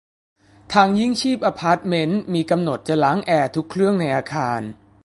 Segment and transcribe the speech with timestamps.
[0.73, 4.61] ทางยิ่งชีพ อพาร์ทเม้นต์ มีกำหนดจะล้างแอร์ทุกเครื่องในอาคาร